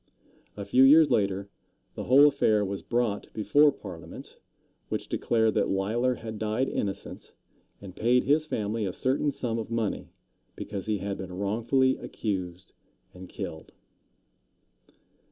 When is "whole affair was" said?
2.05-2.81